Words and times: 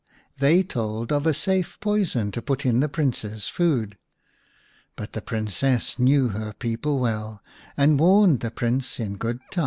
They 0.39 0.63
told 0.63 1.11
of 1.13 1.27
a 1.27 1.31
safe 1.35 1.79
poison 1.79 2.31
to 2.31 2.41
put 2.41 2.65
in 2.65 2.79
the 2.79 2.89
Prince's 2.89 3.47
food. 3.49 3.99
But 4.95 5.13
the 5.13 5.21
Princess 5.21 5.99
knew 5.99 6.29
her 6.29 6.53
people 6.53 6.97
well, 6.97 7.43
and 7.77 7.99
warned 7.99 8.39
the 8.39 8.49
Prince 8.49 8.99
in 8.99 9.17
good 9.17 9.39
time. 9.51 9.59